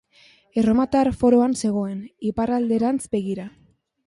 [0.61, 2.01] Erromatar foroan zegoen,
[2.31, 3.49] iparralderantz begira.